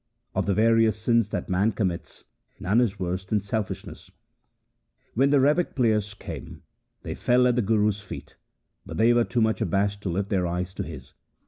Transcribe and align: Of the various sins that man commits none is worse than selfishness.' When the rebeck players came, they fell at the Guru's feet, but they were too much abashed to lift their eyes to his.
Of 0.33 0.47
the 0.47 0.55
various 0.55 0.97
sins 0.97 1.29
that 1.29 1.47
man 1.47 1.73
commits 1.73 2.23
none 2.59 2.81
is 2.81 2.99
worse 2.99 3.23
than 3.23 3.39
selfishness.' 3.39 4.09
When 5.13 5.29
the 5.29 5.39
rebeck 5.39 5.75
players 5.75 6.15
came, 6.15 6.63
they 7.03 7.13
fell 7.13 7.45
at 7.45 7.55
the 7.55 7.61
Guru's 7.61 8.01
feet, 8.01 8.35
but 8.83 8.97
they 8.97 9.13
were 9.13 9.25
too 9.25 9.41
much 9.41 9.61
abashed 9.61 10.01
to 10.01 10.09
lift 10.09 10.29
their 10.29 10.47
eyes 10.47 10.73
to 10.73 10.81
his. 10.83 11.13